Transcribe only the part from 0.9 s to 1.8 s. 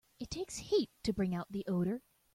to bring out the